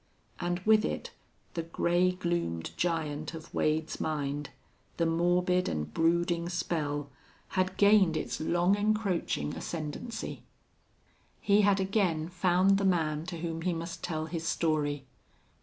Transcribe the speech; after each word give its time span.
And 0.39 0.57
with 0.61 0.83
it 0.83 1.11
the 1.53 1.61
gray 1.61 2.09
gloomed 2.13 2.71
giant 2.75 3.35
of 3.35 3.53
Wade's 3.53 4.01
mind, 4.01 4.49
the 4.97 5.05
morbid 5.05 5.69
and 5.69 5.93
brooding 5.93 6.49
spell, 6.49 7.11
had 7.49 7.77
gained 7.77 8.17
its 8.17 8.39
long 8.41 8.75
encroaching 8.75 9.55
ascendancy. 9.55 10.41
He 11.39 11.61
had 11.61 11.79
again 11.79 12.29
found 12.29 12.79
the 12.79 12.83
man 12.85 13.27
to 13.27 13.41
whom 13.41 13.61
he 13.61 13.73
must 13.75 14.03
tell 14.03 14.25
his 14.25 14.47
story. 14.47 15.05